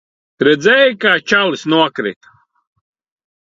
Redzēji, 0.47 0.95
kā 1.03 1.11
čalis 1.33 1.67
nokrita? 1.77 2.37